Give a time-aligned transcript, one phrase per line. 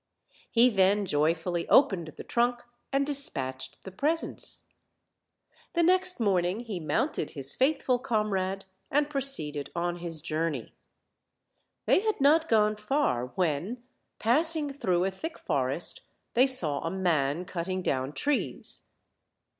[0.49, 4.65] He then joyfully opened the trunk, and dispatched the presents.
[5.73, 10.73] The next morning he mounted his faithful Comrade and proceeded on his journey.
[11.85, 13.83] They had not gone far when,
[14.17, 16.01] passing through a thick forest,
[16.33, 18.87] they saw a mail cutting down trees.